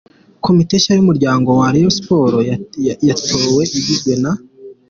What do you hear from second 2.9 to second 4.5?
yatowe igizwe na:.